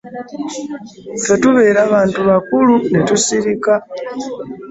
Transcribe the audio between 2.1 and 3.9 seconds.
bakulu ne tusirika.